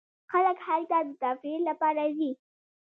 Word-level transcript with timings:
خلک 0.31 0.57
هلته 0.67 0.97
د 1.07 1.09
تفریح 1.21 1.59
لپاره 1.69 2.03
ځي. 2.17 2.31